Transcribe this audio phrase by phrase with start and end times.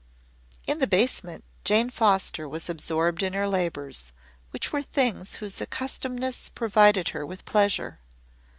[0.65, 4.11] In the basement Jane Foster was absorbed in her labours,
[4.49, 7.99] which were things whose accustomedness provided her with pleasure.